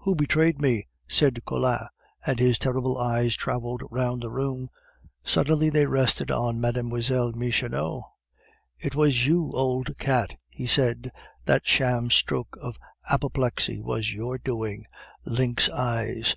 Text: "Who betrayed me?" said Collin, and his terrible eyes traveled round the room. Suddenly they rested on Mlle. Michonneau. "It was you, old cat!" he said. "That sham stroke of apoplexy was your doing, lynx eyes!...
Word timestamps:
"Who 0.00 0.14
betrayed 0.14 0.60
me?" 0.60 0.86
said 1.08 1.42
Collin, 1.46 1.88
and 2.26 2.38
his 2.38 2.58
terrible 2.58 2.98
eyes 2.98 3.34
traveled 3.34 3.80
round 3.90 4.20
the 4.22 4.30
room. 4.30 4.68
Suddenly 5.24 5.70
they 5.70 5.86
rested 5.86 6.30
on 6.30 6.60
Mlle. 6.60 7.32
Michonneau. 7.32 8.02
"It 8.78 8.94
was 8.94 9.26
you, 9.26 9.52
old 9.54 9.96
cat!" 9.96 10.36
he 10.50 10.66
said. 10.66 11.10
"That 11.46 11.66
sham 11.66 12.10
stroke 12.10 12.58
of 12.60 12.76
apoplexy 13.08 13.80
was 13.80 14.12
your 14.12 14.36
doing, 14.36 14.84
lynx 15.24 15.70
eyes!... 15.70 16.36